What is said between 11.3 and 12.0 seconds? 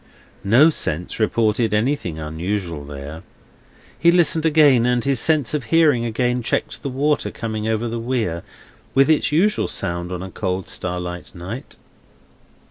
night.